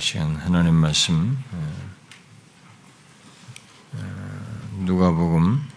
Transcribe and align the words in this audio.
시간 0.00 0.34
하나님 0.36 0.76
말씀 0.76 1.36
누가복음 4.78 5.68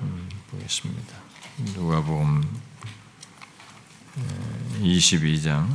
보겠습니다. 0.49 1.17
누가복음 1.75 2.41
22장 4.79 5.67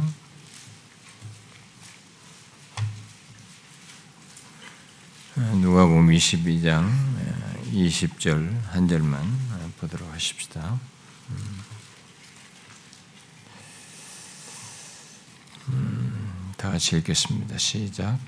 누가복음 5.37 6.09
22장 6.09 6.91
20절 7.71 8.63
한 8.65 8.89
절만 8.89 9.73
보도록 9.79 10.11
하십시다. 10.15 10.81
다 16.69 16.73
같이 16.73 16.99
읽겠습니다. 16.99 17.57
시작. 17.57 18.19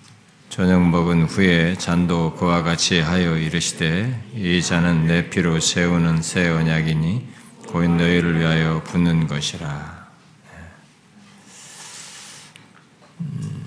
먹은 0.57 1.25
후에 1.25 1.77
잔도 1.77 2.37
그와 2.37 2.63
같이 2.63 2.99
하여 2.99 3.37
이르시되 3.37 4.33
이 4.35 4.63
잔은 4.63 5.07
내 5.07 5.29
피로 5.29 5.61
세우는 5.61 6.23
새 6.23 6.49
언약이니 6.49 7.29
곧 7.67 7.87
너희를 7.91 8.41
위하여 8.41 8.83
붓는 8.85 9.27
것이라. 9.27 10.09
음, 13.21 13.65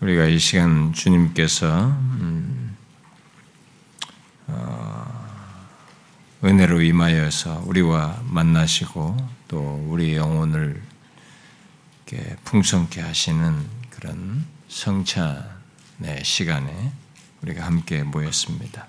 우리가 0.00 0.24
이 0.24 0.38
시간 0.38 0.94
주님께서 0.94 1.88
음, 1.88 2.74
어, 4.46 5.28
은혜로 6.42 6.80
임하여서 6.80 7.64
우리와 7.66 8.22
만나시고 8.24 9.14
또 9.46 9.86
우리 9.90 10.16
영혼을 10.16 10.85
풍성케 12.44 13.00
하시는 13.00 13.66
그런 13.90 14.46
성찬의 14.68 16.22
시간에 16.22 16.92
우리가 17.42 17.66
함께 17.66 18.04
모였습니다. 18.04 18.86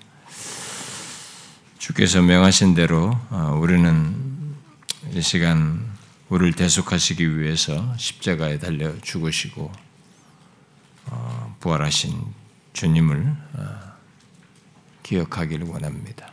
주께서 1.78 2.22
명하신 2.22 2.74
대로 2.74 3.18
어, 3.30 3.58
우리는 3.60 4.54
이 5.12 5.20
시간 5.20 5.84
우리를 6.28 6.52
대속하시기 6.52 7.38
위해서 7.38 7.96
십자가에 7.96 8.60
달려 8.60 8.96
죽으시고 9.00 9.72
어, 11.06 11.56
부활하신 11.58 12.22
주님을 12.72 13.36
어, 13.54 13.80
기억하기를 15.02 15.66
원합니다. 15.66 16.30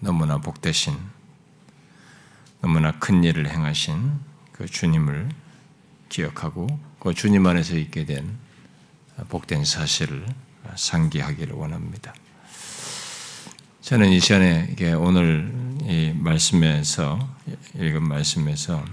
너무나 0.00 0.38
복되신 0.38 0.98
너무나 2.60 2.90
큰 2.98 3.22
일을 3.22 3.48
행하신 3.48 4.18
그 4.50 4.66
주님을 4.66 5.45
기억하고 6.08 6.66
그 6.98 7.14
주님 7.14 7.46
안에서 7.46 7.76
있게 7.76 8.04
된 8.04 8.36
복된 9.28 9.64
사실을 9.64 10.26
상기하기를 10.74 11.54
원합니다. 11.54 12.14
저는 13.80 14.10
이 14.10 14.20
시간에 14.20 14.74
오늘 14.98 15.52
이 15.82 16.12
말씀에서 16.14 17.18
읽은 17.76 18.02
말씀에서 18.02 18.84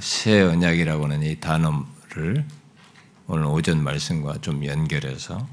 새 0.00 0.42
언약이라고 0.42 1.04
하는 1.04 1.22
이 1.22 1.38
단어를 1.38 2.44
오늘 3.26 3.46
오전 3.46 3.82
말씀과 3.82 4.38
좀 4.40 4.64
연결해서 4.64 5.46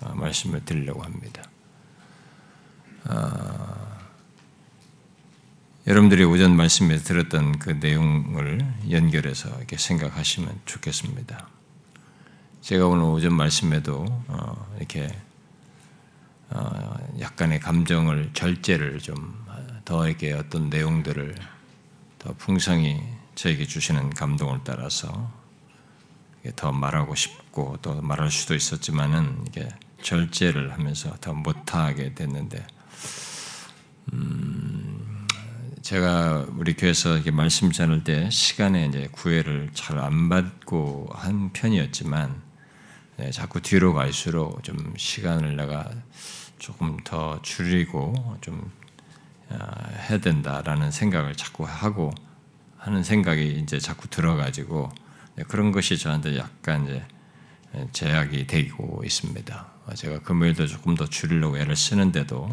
어, 0.00 0.14
말씀을 0.14 0.64
드리려고 0.64 1.02
합니다. 1.02 1.42
어, 5.82 5.90
여러분들이 5.90 6.24
오전 6.24 6.56
말씀에 6.56 6.96
들었던 6.98 7.58
그 7.58 7.70
내용을 7.70 8.60
연결해서 8.90 9.48
이렇게 9.58 9.76
생각하시면 9.76 10.60
좋겠습니다. 10.64 11.48
제가 12.60 12.86
오늘 12.86 13.04
오전 13.04 13.34
말씀에도 13.34 14.04
어, 14.28 14.74
이렇게 14.78 15.08
어, 16.50 16.96
약간의 17.20 17.60
감정을 17.60 18.30
절제를 18.32 18.98
좀 19.00 19.42
더 19.84 20.08
이렇게 20.08 20.32
어떤 20.32 20.70
내용들을 20.70 21.34
더 22.18 22.34
풍성히 22.34 23.02
저에게 23.34 23.66
주시는 23.66 24.10
감동을 24.10 24.60
따라서 24.64 25.30
더 26.56 26.72
말하고 26.72 27.14
싶고 27.14 27.78
또 27.82 28.00
말할 28.00 28.30
수도 28.30 28.54
있었지만은 28.54 29.44
이게 29.48 29.68
절제를 30.02 30.72
하면서 30.72 31.14
더 31.20 31.32
못하게 31.32 32.14
됐는데 32.14 32.66
음, 34.12 34.71
제가 35.82 36.46
우리 36.56 36.74
교회에서 36.74 37.14
이렇게 37.16 37.32
말씀 37.32 37.72
전할 37.72 38.04
때 38.04 38.30
시간에 38.30 38.86
이제 38.86 39.08
구애를 39.10 39.70
잘 39.74 39.98
안 39.98 40.28
받고 40.28 41.08
한 41.12 41.52
편이었지만 41.52 42.40
네, 43.16 43.32
자꾸 43.32 43.60
뒤로 43.60 43.92
갈수록 43.92 44.62
좀 44.62 44.94
시간을 44.96 45.56
내가 45.56 45.90
조금 46.60 46.96
더 47.02 47.42
줄이고 47.42 48.36
좀 48.40 48.70
어, 49.48 49.58
해야 50.08 50.18
된다라는 50.18 50.92
생각을 50.92 51.34
자꾸 51.34 51.64
하고 51.64 52.14
하는 52.78 53.02
생각이 53.02 53.60
이제 53.60 53.80
자꾸 53.80 54.08
들어가지고 54.08 54.88
네, 55.34 55.42
그런 55.48 55.72
것이 55.72 55.98
저한테 55.98 56.38
약간 56.38 56.84
이제 56.84 57.04
제약이 57.90 58.46
되고 58.46 59.02
있습니다. 59.04 59.66
제가 59.96 60.20
금요일도 60.20 60.68
조금 60.68 60.94
더 60.94 61.06
줄이려고 61.06 61.58
애를 61.58 61.74
쓰는데도 61.74 62.50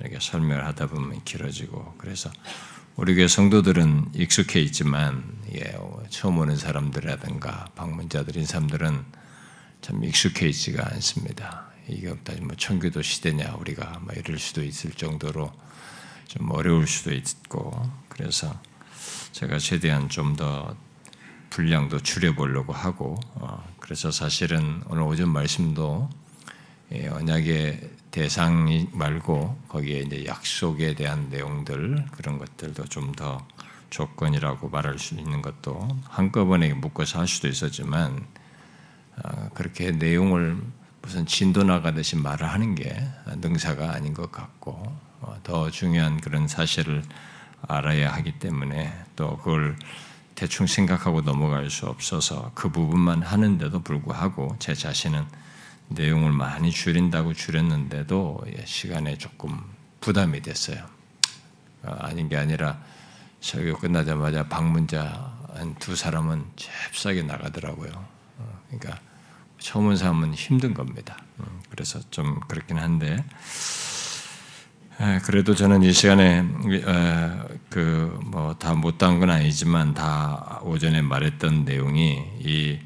이렇게 0.00 0.18
설명을 0.20 0.64
하다 0.66 0.88
보면 0.88 1.24
길어지고 1.24 1.94
그래서 1.98 2.30
우리 2.96 3.14
교회 3.14 3.28
성도들은 3.28 4.12
익숙해 4.14 4.60
있지만 4.60 5.22
예, 5.54 5.78
처음 6.10 6.38
오는 6.38 6.56
사람들이라든가 6.56 7.70
방문자들인 7.74 8.44
사람들은 8.44 9.04
참 9.80 10.04
익숙해 10.04 10.48
있지가 10.48 10.86
않습니다. 10.92 11.68
이게 11.88 12.10
없다 12.10 12.34
뭐 12.42 12.54
청교도 12.56 13.02
시대냐 13.02 13.54
우리가 13.54 14.00
뭐 14.00 14.12
이럴 14.14 14.38
수도 14.38 14.62
있을 14.62 14.90
정도로 14.92 15.52
좀 16.26 16.50
어려울 16.50 16.86
수도 16.86 17.14
있고 17.14 17.90
그래서 18.08 18.60
제가 19.32 19.58
최대한 19.58 20.08
좀 20.08 20.36
더 20.36 20.76
분량도 21.50 22.00
줄여보려고 22.00 22.72
하고 22.72 23.18
어, 23.34 23.66
그래서 23.80 24.10
사실은 24.10 24.82
오늘 24.88 25.02
오전 25.02 25.30
말씀도 25.30 26.08
예, 26.08 26.27
언약의 26.92 27.90
대상 28.10 28.88
말고 28.92 29.58
거기에 29.68 30.00
이제 30.00 30.26
약속에 30.26 30.94
대한 30.94 31.28
내용들 31.30 32.06
그런 32.12 32.38
것들도 32.38 32.84
좀 32.86 33.12
더 33.12 33.46
조건이라고 33.90 34.68
말할 34.68 34.98
수 34.98 35.14
있는 35.14 35.42
것도 35.42 35.88
한꺼번에 36.08 36.72
묶어서 36.74 37.20
할 37.20 37.28
수도 37.28 37.48
있었지만 37.48 38.26
어, 39.16 39.48
그렇게 39.54 39.90
내용을 39.90 40.58
무슨 41.02 41.26
진도 41.26 41.62
나가듯이 41.62 42.16
말을 42.16 42.46
하는 42.46 42.74
게 42.74 43.02
능사가 43.26 43.92
아닌 43.92 44.14
것 44.14 44.30
같고 44.30 44.82
어, 45.20 45.40
더 45.42 45.70
중요한 45.70 46.20
그런 46.20 46.48
사실을 46.48 47.02
알아야 47.62 48.12
하기 48.14 48.38
때문에 48.38 48.92
또 49.16 49.36
그걸 49.38 49.76
대충 50.34 50.66
생각하고 50.66 51.22
넘어갈 51.22 51.68
수 51.70 51.86
없어서 51.86 52.52
그 52.54 52.70
부분만 52.70 53.22
하는데도 53.22 53.82
불구하고 53.82 54.54
제 54.60 54.74
자신은 54.74 55.24
내용을 55.88 56.32
많이 56.32 56.70
줄인다고 56.70 57.32
줄였는데도 57.34 58.44
예, 58.58 58.64
시간에 58.66 59.16
조금 59.18 59.58
부담이 60.00 60.42
됐어요. 60.42 60.84
어, 61.82 61.96
아닌 62.00 62.28
게 62.28 62.36
아니라 62.36 62.78
설교 63.40 63.78
끝나자마자 63.78 64.48
방문자 64.48 65.36
한 65.54 65.74
두 65.78 65.96
사람은 65.96 66.44
잽싸게 66.56 67.22
나가더라고요. 67.22 67.90
어, 68.38 68.60
그러니까 68.68 69.00
처음 69.58 69.86
온 69.88 69.96
사람은 69.96 70.34
힘든 70.34 70.72
겁니다. 70.74 71.16
음, 71.40 71.46
그래서 71.70 72.00
좀 72.10 72.38
그렇긴 72.48 72.78
한데 72.78 73.24
그래도 75.24 75.54
저는 75.54 75.82
이 75.84 75.92
시간에 75.92 76.42
그 77.70 78.18
뭐 78.24 78.54
다 78.58 78.74
못한 78.74 79.20
건 79.20 79.30
아니지만 79.30 79.94
다 79.94 80.60
오전에 80.62 81.02
말했던 81.02 81.64
내용이 81.64 82.22
이 82.40 82.78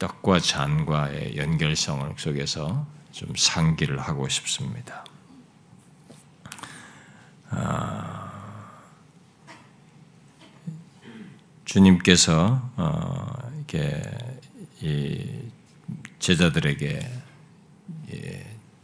떡과 0.00 0.40
잔과의 0.40 1.36
연결성을 1.36 2.14
속에서 2.16 2.86
좀 3.12 3.32
상기를 3.36 4.00
하고 4.00 4.28
싶습니다. 4.28 5.04
아, 7.50 8.80
주님께서 11.66 12.70
어, 12.76 13.52
이렇게 13.56 14.02
제자들에게 16.18 17.22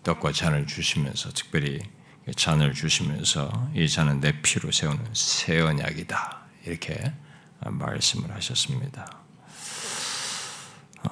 떡과 0.02 0.32
잔을 0.32 0.66
주시면서 0.66 1.30
특별히 1.30 1.80
잔을 2.36 2.74
주시면서 2.74 3.70
이 3.74 3.88
잔은 3.88 4.20
내 4.20 4.42
피로 4.42 4.70
세우는 4.70 5.04
새 5.14 5.60
언약이다 5.60 6.46
이렇게 6.66 7.12
말씀을 7.60 8.30
하셨습니다. 8.32 9.25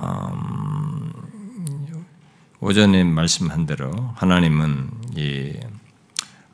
음, 0.03 1.13
오전에 2.61 3.05
말씀한 3.05 3.67
대로 3.67 3.93
하나님은 4.17 4.91
이 5.17 5.59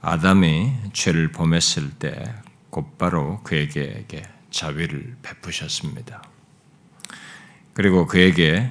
아담이 0.03 0.73
죄를 0.93 1.31
범했을 1.33 1.91
때 1.91 2.35
곧바로 2.71 3.41
그에게 3.43 4.05
자비를 4.51 5.17
베푸셨습니다. 5.23 6.23
그리고 7.73 8.07
그에게 8.07 8.71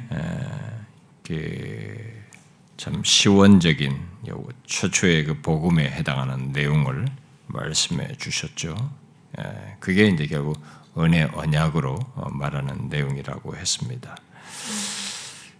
참 2.77 3.03
시원적인 3.03 3.97
최초의 4.65 5.25
그 5.25 5.41
복음에 5.41 5.89
해당하는 5.89 6.51
내용을 6.51 7.05
말씀해 7.47 8.15
주셨죠. 8.17 8.75
그게 9.79 10.07
이제 10.07 10.25
결국 10.27 10.61
은혜 10.97 11.23
언약으로 11.33 11.97
어, 12.15 12.29
말하는 12.31 12.89
내용이라고 12.89 13.55
했습니다. 13.55 14.15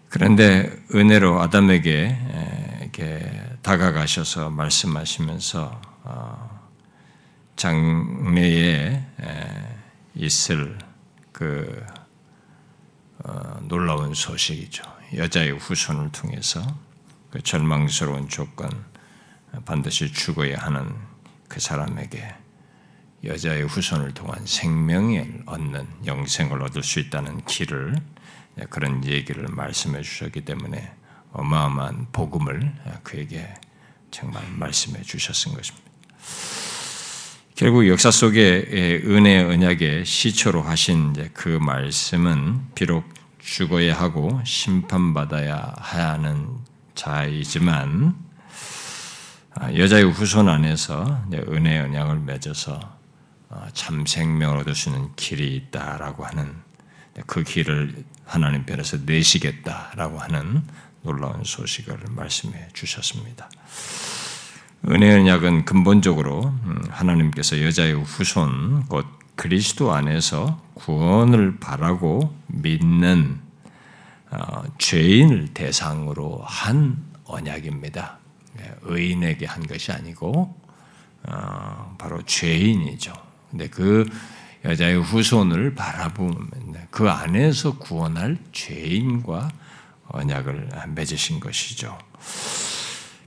그런데 0.09 0.71
은혜로 0.93 1.41
아담에게 1.41 2.17
이렇게 2.81 3.41
다가가셔서 3.61 4.49
말씀하시면서 4.49 5.81
어, 6.03 6.69
장래에 7.55 9.03
있을 10.15 10.77
그 11.31 11.85
어, 13.23 13.59
놀라운 13.63 14.13
소식이죠. 14.13 14.83
여자의 15.15 15.51
후손을 15.51 16.11
통해서 16.11 16.61
그 17.29 17.41
절망스러운 17.41 18.29
조건 18.29 18.69
반드시 19.65 20.11
죽어야 20.11 20.57
하는 20.57 20.95
그 21.47 21.59
사람에게 21.59 22.35
여자의 23.23 23.63
후손을 23.63 24.13
통한 24.13 24.45
생명을 24.45 25.43
얻는 25.45 25.87
영생을 26.05 26.61
얻을 26.63 26.83
수 26.83 26.99
있다는 26.99 27.43
길을 27.45 27.95
그런 28.69 29.05
얘기를 29.05 29.47
말씀해 29.47 30.01
주셨기 30.01 30.41
때문에 30.41 30.91
어마어마한 31.31 32.07
복음을 32.11 32.73
그에게 33.03 33.53
정말 34.11 34.43
말씀해 34.51 35.03
주셨은 35.03 35.53
것입니다. 35.53 35.89
결국 37.55 37.87
역사 37.87 38.09
속에 38.09 39.01
은혜 39.05 39.41
언약의 39.43 40.05
시초로 40.05 40.61
하신 40.61 41.13
그 41.33 41.49
말씀은 41.49 42.61
비록 42.73 43.03
죽어야 43.39 43.99
하고 43.99 44.41
심판받아야 44.45 45.73
하는 45.77 46.57
자이지만 46.95 48.15
아, 49.55 49.73
여자의 49.73 50.05
후손 50.05 50.47
안에서 50.47 51.25
은혜 51.49 51.79
언약을 51.79 52.19
맺어서 52.19 52.79
어, 53.49 53.67
참 53.73 54.05
생명을 54.05 54.59
얻을 54.59 54.75
수 54.75 54.89
있는 54.89 55.09
길이 55.15 55.55
있다라고 55.55 56.23
하는 56.23 56.55
그 57.25 57.43
길을 57.43 58.03
하나님 58.25 58.65
편에서 58.65 58.97
내시겠다라고 59.05 60.19
하는 60.19 60.63
놀라운 61.01 61.43
소식을 61.43 61.97
말씀해 62.09 62.69
주셨습니다. 62.73 63.49
은혜 64.87 65.13
언약은 65.13 65.65
근본적으로 65.65 66.45
음, 66.45 66.81
하나님께서 66.89 67.61
여자의 67.63 67.93
후손 67.93 68.85
곧 68.87 69.05
그리스도 69.35 69.93
안에서 69.93 70.61
구원을 70.73 71.57
바라고 71.59 72.35
믿는 72.47 73.39
어, 74.31 74.63
죄인을 74.77 75.53
대상으로 75.53 76.41
한 76.45 77.03
언약입니다. 77.25 78.19
예, 78.59 78.75
의인에게 78.83 79.45
한 79.45 79.65
것이 79.65 79.91
아니고 79.91 80.55
어, 81.23 81.95
바로 81.97 82.21
죄인이죠. 82.23 83.13
근데 83.49 83.67
그 83.69 84.09
여자의 84.65 85.01
후손을 85.01 85.75
바라보면 85.75 86.87
그 86.91 87.09
안에서 87.09 87.77
구원할 87.77 88.37
죄인과 88.51 89.49
언약을 90.07 90.69
맺으신 90.95 91.39
것이죠. 91.39 91.97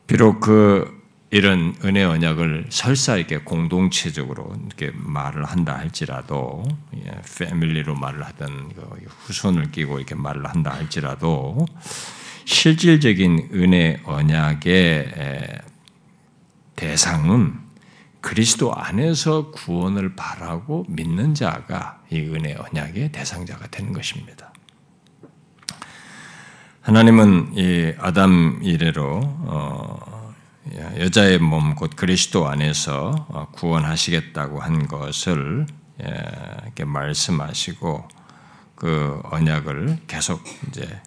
비록 0.07 0.41
그 0.41 1.03
이런 1.31 1.75
은혜 1.83 2.05
언약을 2.05 2.67
설사 2.69 3.17
이렇게 3.17 3.39
공동체적으로 3.39 4.55
이렇게 4.67 4.93
말을 4.95 5.47
한다 5.47 5.79
할지라도 5.79 6.63
패밀리로 7.39 7.95
말을 7.95 8.23
하던 8.27 8.75
그 8.75 9.07
후손을 9.21 9.73
끼고 9.73 9.99
이렇게 9.99 10.15
말을 10.15 10.45
한다 10.47 10.75
할지라도 10.75 11.65
실질적인 12.45 13.49
은혜 13.55 14.03
언약의 14.05 15.63
대상은 16.77 17.62
그리스도 18.23 18.73
안에서 18.75 19.51
구원을 19.51 20.17
바라고 20.17 20.87
믿는 20.89 21.35
자가 21.35 22.01
이 22.11 22.21
은혜 22.21 22.55
언약의 22.55 23.13
대상자가 23.13 23.67
되는 23.67 23.93
것입니다. 23.93 24.53
하나님은 26.81 27.53
이 27.57 27.93
아담 27.99 28.61
이래로 28.63 29.21
어, 29.25 30.33
여자의 30.99 31.39
몸 31.39 31.75
곧 31.75 31.91
그리스도 31.97 32.49
안에서 32.49 33.27
어, 33.29 33.49
구원하시겠다고 33.53 34.61
한 34.61 34.87
것을 34.87 35.67
예, 36.03 36.07
이렇게 36.63 36.85
말씀하시고 36.85 38.09
그 38.77 39.21
언약을 39.25 39.99
계속 40.07 40.43
이제 40.69 41.01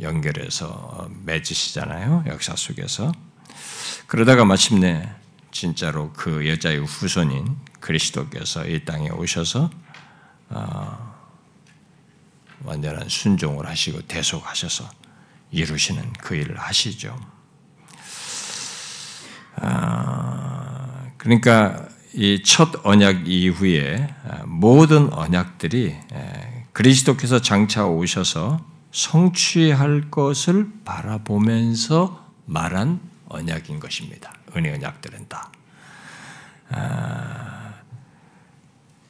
연결해서 0.00 1.08
맺으시잖아요 1.24 2.24
역사 2.26 2.54
속에서 2.54 3.10
그러다가 4.06 4.44
마침내 4.44 5.08
진짜로 5.60 6.12
그 6.12 6.48
여자의 6.48 6.78
후손인 6.84 7.56
그리스도께서 7.80 8.66
이 8.66 8.84
땅에 8.84 9.08
오셔서 9.08 9.70
어, 10.50 11.16
완전한 12.64 13.08
순종을 13.08 13.66
하시고 13.66 14.02
대속하셔서 14.02 14.88
이루시는 15.50 16.12
그 16.20 16.34
일을 16.34 16.58
하시죠. 16.58 17.18
아, 19.56 21.10
그러니까 21.16 21.88
이 22.12 22.42
첫 22.42 22.84
언약 22.84 23.28
이후에 23.28 24.14
모든 24.46 25.12
언약들이 25.12 25.96
그리스도께서 26.72 27.40
장차 27.40 27.86
오셔서 27.86 28.64
성취할 28.92 30.10
것을 30.10 30.68
바라보면서 30.84 32.26
말한 32.46 33.00
언약인 33.28 33.80
것입니다. 33.80 34.32
은혜 34.56 34.72
언약들은 34.72 35.28
다. 35.28 35.50
아, 36.70 37.74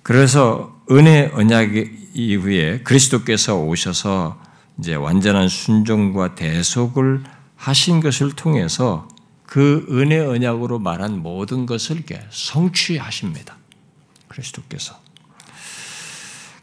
그래서 0.03 0.81
은혜 0.91 1.31
언약 1.33 1.71
이후에 2.15 2.81
그리스도께서 2.81 3.59
오셔서 3.59 4.41
이제 4.79 4.95
완전한 4.95 5.49
순종과 5.49 6.35
대속을 6.35 7.25
하신 7.57 8.01
것을 8.01 8.33
통해서 8.33 9.09
그 9.45 9.87
은혜 9.91 10.19
언약으로 10.19 10.79
말한 10.79 11.23
모든 11.23 11.67
것을 11.67 12.05
성취하십니다. 12.31 13.57
그리스도께서. 14.29 15.01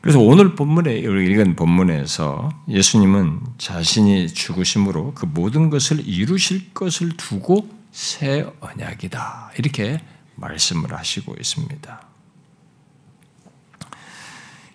그래서 0.01 0.19
오늘 0.19 0.53
본문에 0.55 0.97
읽은 0.97 1.55
본문에서 1.55 2.49
예수님은 2.67 3.39
자신이 3.57 4.27
죽으심으로 4.27 5.13
그 5.13 5.25
모든 5.25 5.69
것을 5.69 6.05
이루실 6.05 6.73
것을 6.73 7.15
두고 7.15 7.69
새 7.93 8.43
언약이다. 8.59 9.51
이렇게 9.57 10.01
말씀을 10.35 10.93
하시고 10.93 11.35
있습니다. 11.39 12.07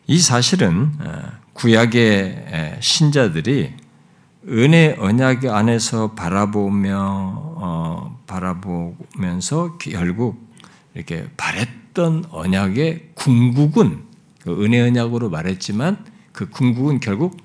이 0.06 0.18
사실은 0.20 0.92
어, 1.00 1.32
구약의 1.52 2.78
신자들이 2.80 3.74
은혜 4.46 4.94
언약 4.98 5.44
안에서 5.46 6.12
바라보며 6.12 6.96
어, 7.60 8.22
바라보면서 8.28 9.76
결국 9.78 10.48
이렇게 10.94 11.28
바랬던 11.36 12.26
언약의 12.30 13.10
궁극은 13.14 14.04
그 14.40 14.64
은혜 14.64 14.80
언약으로 14.80 15.28
말했지만 15.28 16.06
그 16.32 16.48
궁극은 16.48 17.00
결국 17.00 17.36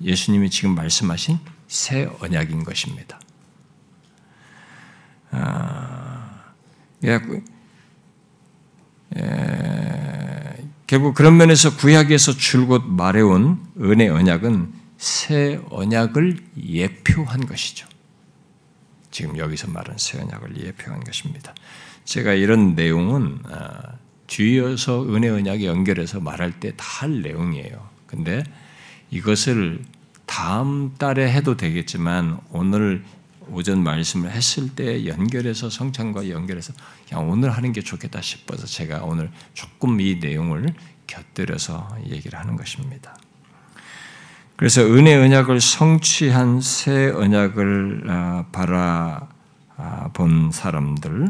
예수님이 0.00 0.48
지금 0.48 0.74
말씀하신 0.74 1.38
새 1.68 2.10
언약인 2.20 2.64
것입니다. 2.64 3.20
아, 5.32 6.52
예, 7.04 7.20
결국 10.86 11.14
그런 11.14 11.36
면에서 11.36 11.76
구약에서 11.76 12.32
줄곧 12.32 12.84
말해온 12.86 13.60
은혜 13.80 14.08
언약은 14.08 14.72
새 14.98 15.60
언약을 15.70 16.38
예표한 16.64 17.46
것이죠. 17.46 17.88
지금 19.10 19.36
여기서 19.36 19.68
말한 19.70 19.96
새 19.98 20.20
언약을 20.20 20.56
예표한 20.64 21.00
것입니다. 21.04 21.54
제가 22.04 22.32
이런 22.34 22.74
내용은 22.74 23.38
아, 23.50 23.96
뒤이어서 24.26 25.04
은혜 25.14 25.28
언약에 25.28 25.66
연결해서 25.66 26.20
말할 26.20 26.58
때 26.60 26.72
다 26.72 26.84
할 27.02 27.20
내용이에요. 27.22 27.88
근데 28.06 28.44
이것을 29.10 29.82
다음 30.26 30.94
달에 30.98 31.30
해도 31.32 31.56
되겠지만 31.56 32.38
오늘 32.50 33.04
오전 33.52 33.82
말씀을 33.82 34.30
했을 34.30 34.74
때 34.74 35.06
연결해서 35.06 35.70
성찬과 35.70 36.30
연결해서 36.30 36.72
그냥 37.08 37.28
오늘 37.28 37.50
하는 37.50 37.72
게 37.72 37.82
좋겠다 37.82 38.20
싶어서 38.20 38.66
제가 38.66 39.02
오늘 39.04 39.30
조금 39.54 40.00
이 40.00 40.16
내용을 40.16 40.74
곁들여서 41.06 41.96
얘기를 42.08 42.38
하는 42.38 42.56
것입니다. 42.56 43.16
그래서 44.56 44.82
은혜 44.82 45.14
언약을 45.14 45.60
성취한 45.60 46.60
새 46.60 47.10
언약을 47.10 48.04
아, 48.08 48.44
바라본 48.52 50.52
사람들, 50.52 51.28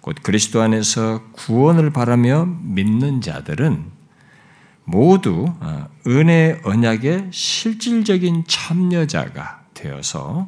곧 0.00 0.16
그리스도 0.22 0.60
안에서 0.60 1.22
구원을 1.32 1.90
바라며 1.90 2.46
믿는 2.60 3.22
자들은 3.22 3.94
모두 4.84 5.46
어, 5.60 5.88
은혜 6.06 6.60
언약의 6.62 7.28
실질적인 7.30 8.44
참여자가 8.46 9.62
되어서 9.72 10.46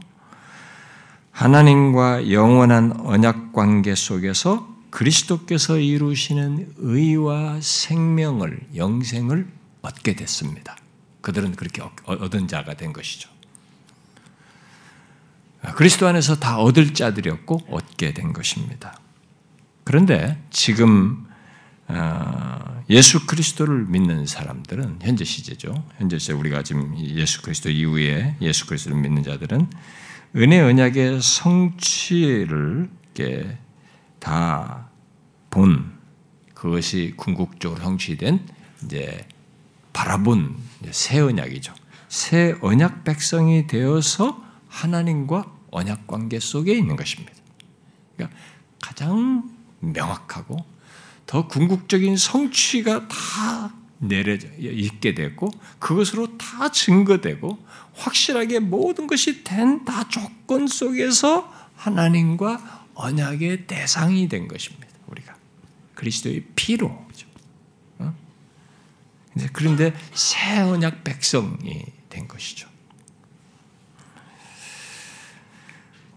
하나님과 1.37 2.31
영원한 2.31 2.99
언약 3.01 3.53
관계 3.53 3.95
속에서 3.95 4.75
그리스도께서 4.89 5.79
이루시는 5.79 6.73
의와 6.79 7.61
생명을 7.61 8.69
영생을 8.75 9.47
얻게 9.83 10.15
됐습니다. 10.17 10.79
그들은 11.21 11.55
그렇게 11.55 11.83
얻은 12.07 12.49
자가 12.49 12.73
된 12.75 12.95
것이죠. 12.95 13.29
그리스도 15.75 16.07
안에서 16.07 16.37
다 16.37 16.59
얻을 16.59 16.95
자들이었고 16.95 17.67
얻게 17.69 18.15
된 18.15 18.33
것입니다. 18.33 18.99
그런데 19.85 20.43
지금 20.49 21.27
어, 21.89 22.83
예수 22.89 23.27
그리스도를 23.27 23.85
믿는 23.85 24.25
사람들은 24.25 25.01
현재 25.03 25.25
시제죠. 25.25 25.85
현재 25.99 26.19
시제 26.19 26.33
우리가 26.33 26.63
지금 26.63 26.97
예수 26.99 27.43
그리스도 27.43 27.69
이후에 27.69 28.37
예수 28.41 28.67
그리스도를 28.67 28.99
믿는 28.99 29.23
자들은 29.23 29.69
은혜 30.37 30.61
언약의 30.61 31.23
성취를 31.23 32.91
다 34.19 34.87
본 35.57 35.91
그것이 36.53 37.15
궁극적으로 37.17 37.81
성취된 37.81 38.47
이제 38.85 39.27
바라본 39.95 40.55
새 40.91 41.19
언약이죠. 41.19 41.73
새 42.11 42.55
언약 42.61 43.05
백성이 43.05 43.67
되어서 43.67 44.45
하나님과 44.69 45.51
언약 45.71 46.07
관계 46.07 46.39
속에 46.39 46.75
있는 46.75 46.95
것입니다. 46.97 47.33
그러니까 48.15 48.39
가장 48.83 49.51
명확하고 49.81 50.59
더 51.25 51.49
궁극적인 51.49 52.19
성취가 52.19 53.09
다 53.09 53.75
내려져 53.99 54.49
있게 54.59 55.15
되고 55.15 55.51
그것으로 55.79 56.37
다 56.37 56.71
증거되고 56.71 57.59
확실하게 57.95 58.61
모든 58.61 59.07
것이 59.07 59.43
된 59.43 59.85
다 59.85 60.09
조건 60.09 60.67
속에서 60.67 61.53
하나님과 61.77 62.87
언약의 62.95 63.67
대상이 63.67 64.29
된 64.29 64.49
것입니다. 64.49 64.87
우리가 65.07 65.37
그리스도의 65.95 66.45
피로. 66.57 67.07
어? 67.99 68.15
그런데 69.53 69.95
새 70.13 70.61
언약 70.61 71.05
백성이 71.05 71.85
된 72.09 72.27
것이죠. 72.29 72.69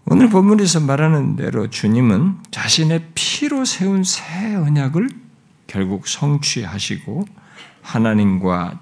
오늘 0.06 0.28
본문에서 0.28 0.80
말하는 0.80 1.36
대로 1.36 1.70
주님은 1.70 2.38
자신의 2.50 3.10
피로 3.14 3.64
세운 3.64 4.02
새 4.02 4.54
언약을 4.56 5.08
결국 5.66 6.08
성취하시고 6.08 7.26
하나님과 7.82 8.80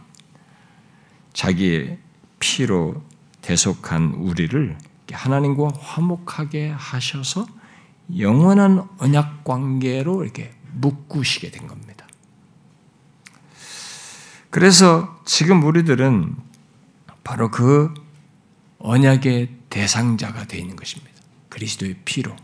자기의 1.32 1.98
피로 2.38 3.02
대속한 3.42 4.14
우리를 4.14 4.76
하나님과 5.10 5.68
화목하게 5.78 6.70
하셔서 6.70 7.46
영원한 8.18 8.88
언약 8.98 9.44
관계로 9.44 10.24
이렇게 10.24 10.52
묶으시게 10.72 11.50
된 11.50 11.66
겁니다. 11.66 12.06
그래서 14.50 15.20
지금 15.24 15.62
우리들은 15.62 16.34
바로 17.22 17.50
그 17.50 17.92
언약의 18.78 19.56
대상자가 19.68 20.46
되어 20.46 20.60
있는 20.60 20.76
것입니다. 20.76 21.12
그리스도의 21.48 21.96
피로 22.04 22.34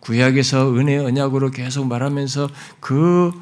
구약에서 0.00 0.74
은혜 0.74 0.96
언약으로 0.98 1.50
계속 1.50 1.86
말하면서 1.86 2.48
그 2.80 3.32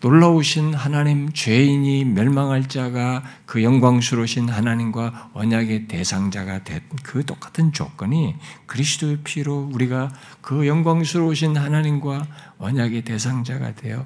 놀라우신 0.00 0.74
하나님 0.74 1.32
죄인이 1.32 2.04
멸망할 2.04 2.68
자가 2.68 3.24
그 3.46 3.62
영광스러우신 3.62 4.48
하나님과 4.48 5.30
언약의 5.34 5.88
대상자가 5.88 6.64
된 6.64 6.78
그 7.02 7.24
똑같은 7.24 7.72
조건이 7.72 8.36
그리스도의 8.66 9.20
피로 9.24 9.68
우리가 9.72 10.12
그 10.40 10.66
영광스러우신 10.66 11.56
하나님과 11.56 12.26
언약의 12.58 13.02
대상자가 13.02 13.74
되어 13.74 14.04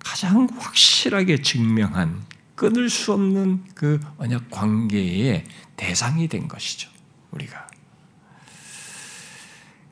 가장 0.00 0.48
확실하게 0.58 1.42
증명한 1.42 2.24
끊을 2.54 2.90
수 2.90 3.12
없는 3.12 3.64
그 3.74 4.00
언약 4.16 4.50
관계의 4.50 5.44
대상이 5.76 6.26
된 6.26 6.48
것이죠. 6.48 6.90
우리가. 7.30 7.68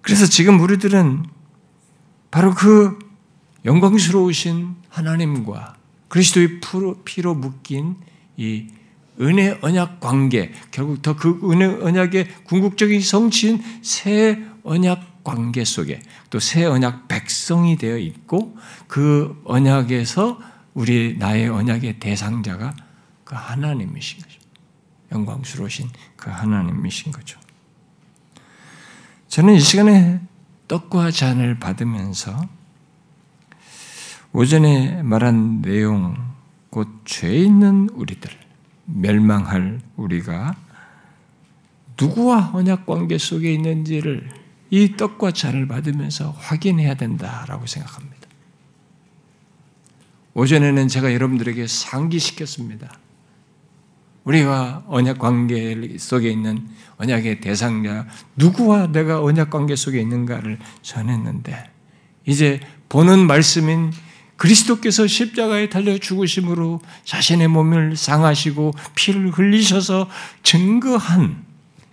그래서 0.01 0.27
지금 0.27 0.59
우리들은 0.61 1.27
바로 2.33 2.55
그 2.55 2.99
영광스러우신 3.65 4.75
하나님과 4.97 5.77
그리스도의 6.09 6.61
피로 7.05 7.35
묶인 7.35 7.97
이 8.37 8.69
은혜 9.21 9.59
언약 9.63 10.01
관계, 10.01 10.53
결국 10.71 11.03
더 11.03 11.17
그 11.17 11.41
은혜 11.51 11.67
언약의 11.67 12.45
궁극적인 12.45 13.01
성취인 13.01 13.63
새 13.83 14.43
언약 14.63 15.25
관계 15.25 15.65
속에 15.65 16.01
또 16.31 16.39
새 16.39 16.65
언약 16.65 17.09
백성이 17.09 17.77
되어 17.77 17.99
있고 17.99 18.57
그 18.87 19.41
언약에서 19.45 20.39
우리 20.75 21.17
나의 21.19 21.49
언약의 21.49 21.99
대상자가 21.99 22.75
그 23.25 23.35
하나님이신 23.35 24.21
거죠. 24.21 24.41
영광스러우신 25.13 25.89
그 26.17 26.31
하나님이신 26.31 27.13
거죠. 27.13 27.39
저는 29.29 29.55
이 29.55 29.61
시간에 29.61 30.21
떡과 30.69 31.11
잔을 31.11 31.59
받으면서 31.59 32.49
오전에 34.37 35.03
말한 35.03 35.63
내용, 35.63 36.15
곧 36.69 37.07
죄 37.07 37.35
있는 37.35 37.89
우리들, 37.95 38.31
멸망할 38.85 39.81
우리가 39.97 40.55
누구와 41.99 42.51
언약 42.53 42.85
관계 42.85 43.17
속에 43.17 43.51
있는지를 43.55 44.29
이 44.69 44.95
떡과 44.95 45.31
잔을 45.31 45.67
받으면서 45.67 46.33
확인해야 46.33 46.97
된다라고 46.97 47.65
생각합니다. 47.65 48.29
오전에는 50.35 50.87
제가 50.89 51.15
여러분들에게 51.15 51.67
상기시켰습니다. 51.67 52.99
우리가 54.25 54.85
언약 54.87 55.19
관계 55.19 55.97
속에 55.97 56.29
있는 56.29 56.69
언약의 56.99 57.41
대상자 57.41 58.07
누구와 58.35 58.89
내가 58.93 59.23
언약 59.23 59.49
관계 59.49 59.75
속에 59.77 59.99
있는가를 59.99 60.59
전했는데 60.83 61.71
이제 62.27 62.61
보는 62.91 63.27
말씀인 63.27 63.93
그리스도께서 64.37 65.07
십자가에 65.07 65.69
달려 65.69 65.97
죽으심으로 65.99 66.81
자신의 67.05 67.49
몸을 67.49 67.97
상하시고 67.97 68.73
피를 68.95 69.31
흘리셔서 69.31 70.09
증거한 70.43 71.45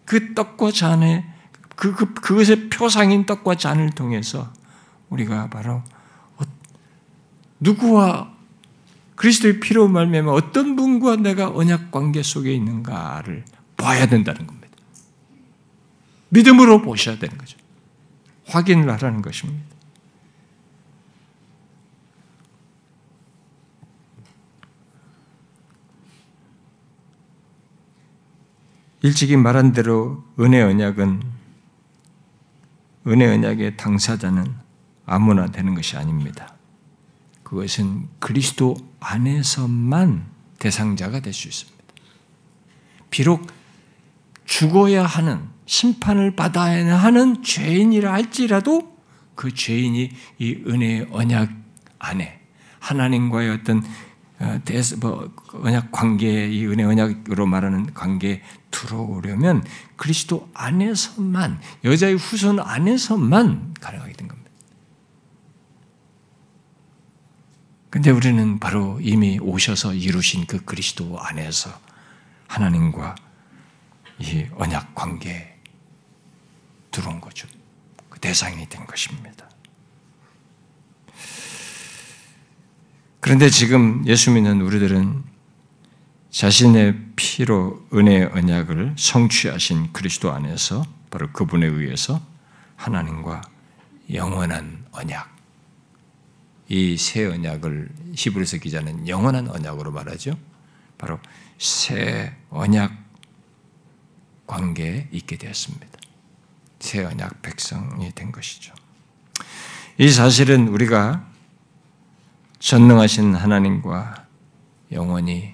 그 0.05 0.33
떡과 0.33 0.71
잔에 0.71 1.25
그, 1.75 1.95
그 1.95 2.13
그것의 2.13 2.69
표상인 2.69 3.25
떡과 3.25 3.55
잔을 3.55 3.91
통해서 3.91 4.51
우리가 5.09 5.49
바로 5.49 5.83
누구와 7.59 8.33
그리스도의 9.15 9.59
피로 9.59 9.87
말미암아 9.87 10.31
어떤 10.31 10.75
분과 10.75 11.17
내가 11.17 11.49
언약 11.49 11.91
관계 11.91 12.21
속에 12.21 12.53
있는가를 12.53 13.45
봐야 13.77 14.05
된다는 14.05 14.45
겁니다. 14.45 14.69
믿음으로 16.29 16.81
보셔야 16.81 17.17
되는 17.17 17.37
거죠. 17.37 17.57
확인을 18.47 18.89
하라는 18.91 19.21
것입니다. 19.21 19.63
일찍이 29.03 29.35
말한 29.35 29.73
대로 29.73 30.23
은혜 30.39 30.61
언약은 30.61 31.21
은혜 33.07 33.27
언약의 33.33 33.75
당사자는 33.75 34.45
아무나 35.05 35.47
되는 35.47 35.75
것이 35.75 35.97
아닙니다. 35.97 36.55
그것은 37.43 38.07
그리스도 38.19 38.75
안에서만 39.01 40.25
대상자가 40.57 41.19
될 41.19 41.33
수 41.33 41.49
있습니다. 41.49 41.83
비록 43.09 43.45
죽어야 44.45 45.05
하는 45.05 45.49
심판을 45.65 46.37
받아야 46.37 46.97
하는 46.97 47.43
죄인이라 47.43 48.11
할지라도 48.11 48.97
그 49.35 49.53
죄인이 49.53 50.11
이 50.39 50.63
은혜의 50.65 51.07
언약 51.11 51.49
안에 51.99 52.39
하나님과의 52.79 53.49
어떤 53.49 53.83
어, 54.39 54.59
뭐 54.99 55.33
언약 55.53 55.91
관계, 55.91 56.47
이 56.49 56.65
은혜 56.65 56.83
언약으로 56.83 57.45
말하는 57.45 57.93
관계에 57.93 58.41
들어오려면 58.71 59.63
그리스도 59.95 60.49
안에서만, 60.53 61.59
여자의 61.83 62.15
후손 62.15 62.59
안에서만 62.59 63.75
가능하게 63.79 64.13
된 64.13 64.27
겁니다. 64.27 64.43
근데 67.89 68.09
우리는 68.09 68.57
바로 68.59 68.99
이미 69.01 69.37
오셔서 69.39 69.93
이루신 69.93 70.47
그 70.47 70.65
그리스도 70.65 71.19
안에서 71.19 71.69
하나님과 72.47 73.15
이 74.17 74.47
언약 74.55 74.95
관계에 74.95 75.59
들어온 76.89 77.21
거죠. 77.21 77.47
그 78.09 78.19
대상이 78.19 78.67
된 78.67 78.85
것입니다. 78.87 79.47
그런데 83.23 83.49
지금 83.49 84.05
예수 84.05 84.31
믿는 84.31 84.59
우리들은 84.59 85.23
자신의 86.29 86.99
피로 87.15 87.87
은혜의 87.93 88.25
언약을 88.33 88.95
성취하신 88.97 89.93
그리스도 89.93 90.33
안에서 90.33 90.83
바로 91.09 91.31
그분에 91.31 91.65
의해서 91.65 92.21
하나님과 92.75 93.41
영원한 94.11 94.83
언약 94.91 95.33
이 96.67 96.97
새 96.97 97.23
언약을 97.25 97.87
히브리서 98.13 98.57
기자는 98.57 99.07
영원한 99.07 99.47
언약으로 99.47 99.93
말하죠. 99.93 100.37
바로 100.97 101.17
새 101.57 102.35
언약 102.49 102.91
관계에 104.45 105.07
있게 105.13 105.37
되었습니다. 105.37 105.87
새 106.81 107.05
언약 107.05 107.41
백성이 107.41 108.11
된 108.11 108.33
것이죠. 108.33 108.73
이 109.97 110.09
사실은 110.09 110.67
우리가 110.67 111.31
전능하신 112.63 113.35
하나님과 113.35 114.25
영원히 114.93 115.53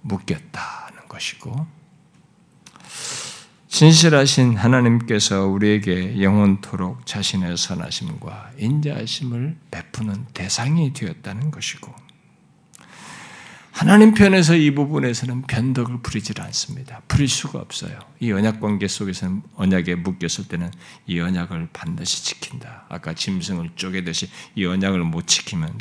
묶였다는 0.00 1.06
것이고, 1.08 1.54
진실하신 3.68 4.56
하나님께서 4.56 5.46
우리에게 5.46 6.20
영원토록 6.20 7.06
자신의 7.06 7.56
선하심과 7.56 8.54
인자하심을 8.58 9.56
베푸는 9.70 10.26
대상이 10.34 10.92
되었다는 10.92 11.52
것이고, 11.52 11.94
하나님 13.70 14.12
편에서 14.12 14.56
이 14.56 14.74
부분에서는 14.74 15.42
변덕을 15.42 16.02
부리질 16.02 16.40
않습니다. 16.40 17.02
부릴 17.06 17.28
수가 17.28 17.60
없어요. 17.60 17.96
이 18.18 18.32
언약 18.32 18.60
관계 18.60 18.88
속에서는 18.88 19.42
언약에 19.54 19.94
묶였을 19.94 20.48
때는 20.48 20.72
이 21.06 21.20
언약을 21.20 21.68
반드시 21.72 22.24
지킨다. 22.24 22.84
아까 22.88 23.14
짐승을 23.14 23.70
쪼개듯이 23.76 24.28
이 24.56 24.66
언약을 24.66 25.04
못 25.04 25.28
지키면 25.28 25.78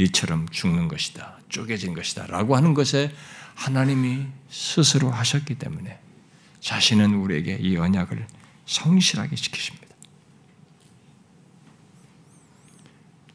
이처럼 0.00 0.48
죽는 0.48 0.88
것이다. 0.88 1.38
쪼개진 1.48 1.94
것이다. 1.94 2.26
라고 2.26 2.56
하는 2.56 2.74
것에 2.74 3.12
하나님이 3.54 4.26
스스로 4.48 5.10
하셨기 5.10 5.56
때문에 5.56 5.98
자신은 6.60 7.14
우리에게 7.14 7.56
이 7.60 7.76
언약을 7.76 8.26
성실하게 8.66 9.36
지키십니다. 9.36 9.88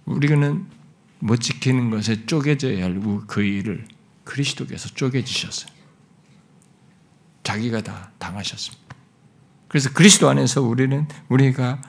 우리는 0.05 0.65
못 1.19 1.37
지키는 1.37 1.89
것에 1.89 2.25
쪼개져야 2.25 2.83
할 2.83 3.01
그 3.27 3.41
일을 3.41 3.87
그리스도께서 4.23 4.89
쪼개지셨어요. 4.89 5.73
자기가 7.43 7.81
다 7.81 8.11
당하셨습니다. 8.17 8.95
그래서 9.67 9.91
그리스도 9.93 10.29
안에서 10.29 10.61
우리는 10.61 11.07
우리가 11.29 11.81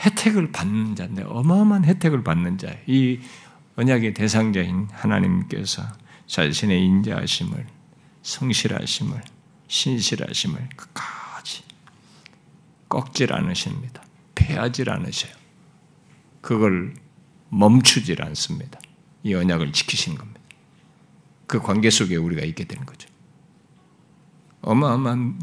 혜택을 0.00 0.52
받는 0.52 0.96
자인데 0.96 1.22
어마어마한 1.22 1.84
혜택을 1.84 2.24
받는 2.24 2.58
자. 2.58 2.74
이 2.86 3.20
언약의 3.82 4.14
대상자인 4.14 4.86
하나님께서 4.92 5.82
자신의 6.28 6.84
인자하심을 6.84 7.66
성실하심을 8.22 9.20
신실하심을 9.66 10.68
끝까지 10.76 11.64
꺾질 12.88 13.32
않으십니다. 13.32 14.04
패하질 14.36 14.88
않으셔요. 14.88 15.32
그걸 16.40 16.94
멈추질 17.48 18.22
않습니다. 18.22 18.78
이 19.24 19.34
언약을 19.34 19.72
지키시는 19.72 20.16
겁니다. 20.16 20.40
그 21.48 21.60
관계 21.60 21.90
속에 21.90 22.14
우리가 22.14 22.44
있게 22.44 22.64
되는 22.64 22.86
거죠. 22.86 23.08
어마어마한 24.60 25.42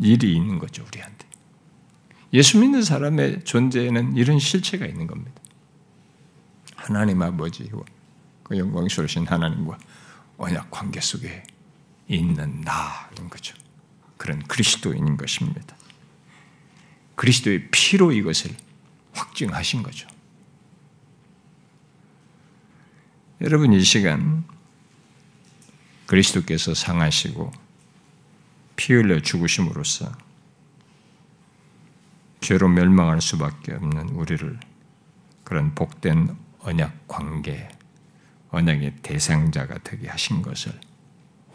일이 0.00 0.34
있는 0.34 0.58
거죠, 0.58 0.84
우리한테. 0.86 1.28
예수 2.32 2.58
믿는 2.58 2.82
사람의 2.82 3.44
존재에는 3.44 4.16
이런 4.16 4.38
실체가 4.38 4.86
있는 4.86 5.06
겁니다. 5.06 5.43
하나님 6.84 7.22
아버지와 7.22 7.82
그 8.42 8.58
영광스러우신 8.58 9.26
하나님과 9.26 9.78
언약 10.36 10.70
관계 10.70 11.00
속에 11.00 11.42
있는 12.08 12.60
나인 12.60 13.30
거죠. 13.30 13.56
그런 14.18 14.42
그리스도인인 14.42 15.16
것입니다. 15.16 15.74
그리스도의 17.14 17.68
피로 17.70 18.12
이것을 18.12 18.50
확증하신 19.12 19.82
거죠. 19.82 20.06
여러분 23.40 23.72
이 23.72 23.80
시간 23.82 24.44
그리스도께서 26.04 26.74
상하시고 26.74 27.50
피 28.76 28.92
흘려 28.92 29.20
죽으심으로써 29.20 30.12
죄로 32.42 32.68
멸망할 32.68 33.22
수밖에 33.22 33.72
없는 33.72 34.10
우리를 34.10 34.60
그런 35.44 35.74
복된 35.74 36.43
언약 36.64 37.06
관계, 37.06 37.68
언약의 38.50 38.96
대상자가 39.02 39.78
되게 39.84 40.08
하신 40.08 40.40
것을 40.40 40.72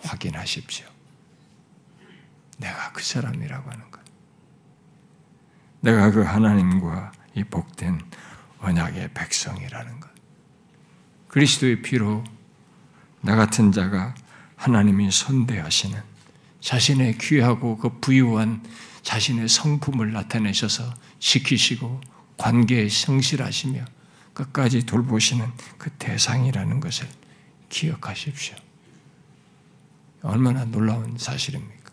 확인하십시오. 0.01 0.87
내가 2.59 2.91
그 2.91 3.03
사람이라고 3.03 3.71
하는 3.71 3.91
것. 3.91 4.01
내가 5.81 6.11
그 6.11 6.21
하나님과 6.21 7.11
이 7.33 7.43
복된 7.43 7.99
언약의 8.59 9.13
백성이라는 9.13 9.99
것. 9.99 10.09
그리스도의 11.29 11.81
피로 11.81 12.23
나 13.21 13.35
같은 13.35 13.71
자가 13.71 14.13
하나님이 14.57 15.09
선대하시는 15.11 16.01
자신의 16.61 17.17
귀하고 17.17 17.77
그 17.77 17.99
부유한 17.99 18.63
자신의 19.01 19.47
성품을 19.49 20.11
나타내셔서 20.11 20.93
지키시고 21.19 22.01
관계에 22.37 22.89
성실하시며 22.89 23.85
끝까지 24.39 24.85
돌보시는 24.85 25.45
그 25.77 25.89
대상이라는 25.91 26.79
것을 26.79 27.07
기억하십시오. 27.67 28.55
얼마나 30.21 30.63
놀라운 30.63 31.17
사실입니까? 31.17 31.91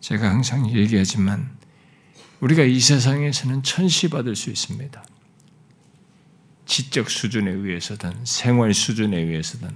제가 0.00 0.28
항상 0.28 0.68
얘기하지만 0.74 1.56
우리가 2.40 2.64
이 2.64 2.80
세상에서는 2.80 3.62
천시받을 3.62 4.34
수 4.34 4.50
있습니다. 4.50 5.04
지적 6.66 7.08
수준에 7.08 7.52
의해서든 7.52 8.24
생활 8.24 8.74
수준에 8.74 9.16
의해서든 9.16 9.70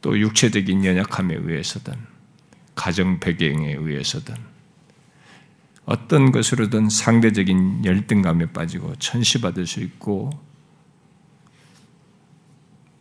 또 0.00 0.18
육체적인 0.18 0.84
연약함에 0.84 1.34
의해서든 1.34 1.94
가정 2.74 3.20
배경에 3.20 3.74
의해서든 3.74 4.53
어떤 5.86 6.32
것으로든 6.32 6.88
상대적인 6.88 7.84
열등감에 7.84 8.52
빠지고 8.52 8.94
천시받을 8.96 9.66
수 9.66 9.80
있고 9.80 10.30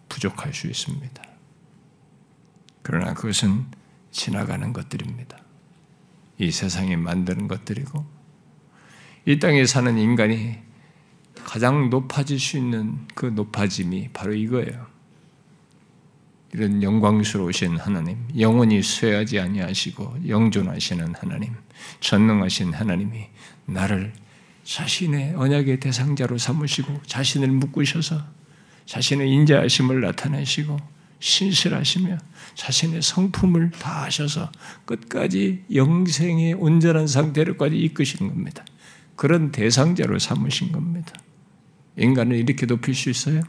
부족할 0.09 0.53
수 0.53 0.67
있습니다. 0.67 1.23
그러나 2.81 3.13
그것은 3.13 3.65
지나가는 4.11 4.73
것들입니다. 4.73 5.37
이 6.37 6.51
세상이 6.51 6.97
만드는 6.97 7.47
것들이고 7.47 8.05
이 9.25 9.39
땅에 9.39 9.65
사는 9.65 9.97
인간이 9.97 10.59
가장 11.35 11.89
높아질 11.89 12.39
수 12.39 12.57
있는 12.57 13.07
그 13.15 13.27
높아짐이 13.27 14.09
바로 14.11 14.33
이거예요. 14.33 14.92
이런 16.53 16.83
영광스러우신 16.83 17.77
하나님, 17.77 18.17
영원히 18.39 18.83
쇠하지 18.83 19.39
아니하시고 19.39 20.27
영존하시는 20.27 21.15
하나님, 21.15 21.53
전능하신 21.99 22.73
하나님이 22.73 23.27
나를 23.65 24.13
자신의 24.63 25.33
언약의 25.35 25.79
대상자로 25.79 26.37
삼으시고 26.37 27.01
자신을 27.07 27.47
묶으셔서 27.49 28.23
자신의 28.85 29.31
인자하심을 29.31 30.01
나타내시고 30.01 30.77
신실하시며 31.19 32.17
자신의 32.55 33.01
성품을 33.01 33.71
다하셔서 33.71 34.51
끝까지 34.85 35.63
영생의 35.73 36.53
온전한 36.53 37.07
상태로까지 37.07 37.77
이끄시는 37.77 38.31
겁니다. 38.31 38.63
그런 39.15 39.51
대상자로 39.51 40.19
삼으신 40.19 40.71
겁니다. 40.71 41.13
인간을 41.97 42.37
이렇게 42.37 42.65
높일 42.65 42.93
수 42.93 43.09
있어요? 43.09 43.41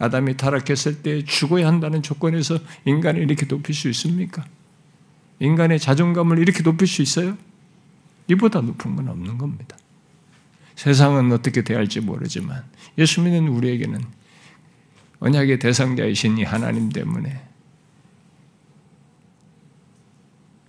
아담이 0.00 0.38
타락했을 0.38 1.02
때 1.02 1.22
죽어야 1.24 1.66
한다는 1.66 2.02
조건에서 2.02 2.58
인간을 2.86 3.22
이렇게 3.22 3.46
높일 3.46 3.74
수 3.74 3.88
있습니까? 3.90 4.44
인간의 5.40 5.78
자존감을 5.78 6.38
이렇게 6.38 6.62
높일 6.62 6.88
수 6.88 7.02
있어요? 7.02 7.36
이보다 8.26 8.62
높은 8.62 8.96
건 8.96 9.08
없는 9.08 9.36
겁니다. 9.36 9.76
세상은 10.74 11.30
어떻게 11.32 11.62
대할지 11.62 12.00
모르지만 12.00 12.64
예수 12.96 13.20
믿는 13.20 13.48
우리에게는 13.48 14.02
언약의 15.18 15.58
대상자이신 15.58 16.38
이 16.38 16.44
하나님 16.44 16.88
때문에 16.88 17.46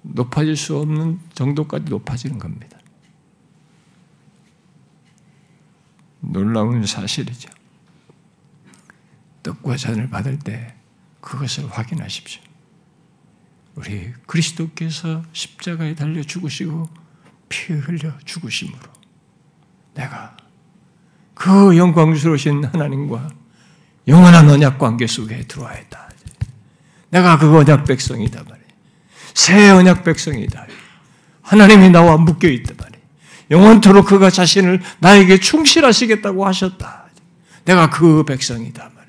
높아질 0.02 0.58
수 0.58 0.78
없는 0.78 1.22
정도까지 1.34 1.86
높아지는 1.86 2.38
겁니다. 2.38 2.78
놀라운 6.20 6.86
사실이죠. 6.86 7.61
떡과 9.43 9.77
잔을 9.77 10.10
받을 10.10 10.38
때 10.39 10.75
그것을 11.19 11.69
확인하십시오. 11.69 12.41
우리 13.75 14.13
그리스도께서 14.27 15.23
십자가에 15.34 15.95
달려 15.95 16.23
죽으시고 16.23 16.89
피 17.49 17.73
흘려 17.73 18.13
죽으심으로 18.25 18.80
내가 19.93 20.36
그 21.34 21.77
영광스러우신 21.77 22.65
하나님과 22.65 23.30
영원한 24.08 24.49
언약 24.49 24.77
관계 24.77 25.08
속에 25.08 25.43
들어와야 25.47 25.75
했다. 25.75 26.10
내가 27.12 27.38
그 27.38 27.58
언약 27.58 27.86
백성이다 27.86 28.43
말이야. 28.43 28.65
새 29.34 29.69
언약 29.69 30.04
백성이다. 30.04 30.65
하나님이 31.41 31.89
나와 31.89 32.17
묶여 32.17 32.47
있다 32.47 32.73
말이야. 32.77 33.01
영원토록 33.51 34.08
그가 34.08 34.30
자신을 34.30 34.82
나에게 34.99 35.39
충실하시겠다고 35.39 36.45
하셨다. 36.45 37.10
내가 37.65 37.89
그 37.89 38.23
백성이다 38.23 38.84
말이야. 38.84 39.01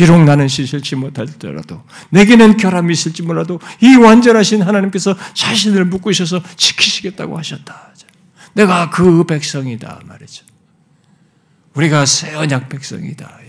비록 0.00 0.24
나는 0.24 0.48
씻을지 0.48 0.96
못할지라도 0.96 1.84
내게는 2.08 2.56
결함이 2.56 2.90
있을지 2.90 3.22
몰라도 3.22 3.60
이 3.82 3.96
완전하신 3.96 4.62
하나님께서 4.62 5.14
자신을 5.34 5.84
있어서 6.10 6.42
지키시겠다고 6.56 7.36
하셨다. 7.36 7.92
내가 8.54 8.88
그 8.88 9.24
백성이다 9.24 10.00
말이죠. 10.06 10.46
우리가 11.74 12.06
새 12.06 12.34
언약 12.34 12.70
백성이다. 12.70 13.40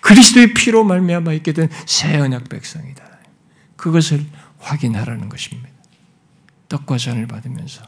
그리스도의 0.00 0.54
피로 0.54 0.84
말미암아 0.84 1.32
있게 1.32 1.52
된 1.52 1.68
새 1.86 2.16
언약 2.16 2.48
백성이다. 2.50 3.04
그것을 3.74 4.24
확인하라는 4.60 5.28
것입니다. 5.28 5.70
떡과 6.68 6.98
잔을 6.98 7.26
받으면서 7.26 7.82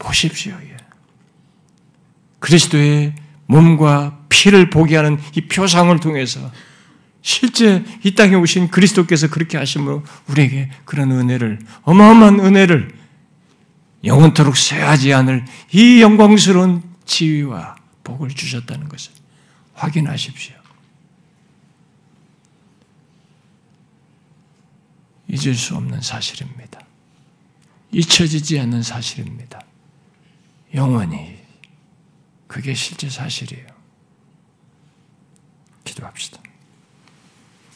보십시오. 0.00 0.56
예. 0.60 0.76
그리스도의 2.40 3.14
몸과 3.46 4.18
피를 4.28 4.70
보게 4.70 4.96
하는 4.96 5.20
이 5.36 5.42
표상을 5.42 5.96
통해서 6.00 6.50
실제 7.26 7.84
이 8.04 8.14
땅에 8.14 8.36
오신 8.36 8.68
그리스도께서 8.68 9.28
그렇게 9.28 9.58
하심으로 9.58 10.04
우리에게 10.28 10.70
그런 10.84 11.10
은혜를 11.10 11.58
어마어마한 11.82 12.38
은혜를 12.38 12.96
영원토록 14.04 14.56
쇠하지 14.56 15.12
않을 15.12 15.44
이 15.72 16.00
영광스러운 16.00 16.84
지위와 17.04 17.74
복을 18.04 18.28
주셨다는 18.28 18.88
것을 18.88 19.10
확인하십시오. 19.74 20.54
잊을 25.26 25.56
수 25.56 25.74
없는 25.74 26.00
사실입니다. 26.02 26.80
잊혀지지 27.90 28.60
않는 28.60 28.84
사실입니다. 28.84 29.62
영원히 30.74 31.38
그게 32.46 32.72
실제 32.72 33.10
사실이에요. 33.10 33.66
기도합시다. 35.82 36.45